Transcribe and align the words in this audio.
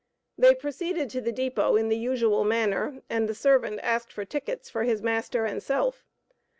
They 0.35 0.55
proceeded 0.55 1.11
to 1.11 1.21
the 1.21 1.31
depot 1.31 1.75
in 1.75 1.89
the 1.89 1.95
usual 1.95 2.43
manner, 2.43 3.03
and 3.07 3.29
the 3.29 3.35
servant 3.35 3.79
asked 3.83 4.11
for 4.11 4.25
tickets 4.25 4.67
for 4.67 4.83
his 4.83 5.03
master 5.03 5.45
and 5.45 5.61
self. 5.61 6.03